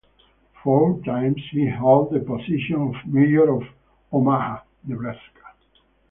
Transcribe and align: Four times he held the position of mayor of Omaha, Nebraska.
Four 0.63 0.99
times 1.05 1.39
he 1.51 1.67
held 1.67 2.09
the 2.09 2.21
position 2.21 2.77
of 2.81 2.95
mayor 3.05 3.53
of 3.55 3.63
Omaha, 4.11 4.61
Nebraska. 4.87 5.29